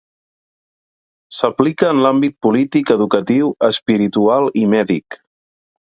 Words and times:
S'aplica 1.39 1.91
en 1.95 2.01
l'àmbit 2.05 2.35
polític, 2.47 2.95
educatiu, 2.97 3.53
espiritual 3.71 4.51
i 4.63 4.69
mèdic. 4.77 5.21